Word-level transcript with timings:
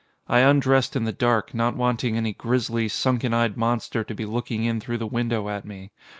I 0.27 0.39
undressed 0.39 0.95
in 0.95 1.03
the 1.03 1.11
dark, 1.11 1.53
not 1.53 1.75
wanting 1.75 2.17
any 2.17 2.33
grisly, 2.33 2.87
sunken 2.87 3.35
eyed 3.35 3.55
monster 3.55 4.03
to 4.03 4.15
be 4.15 4.25
looking 4.25 4.63
in 4.63 4.79
through 4.79 4.97
the 4.97 5.05
window 5.05 5.47
at 5.47 5.63
me. 5.63 5.91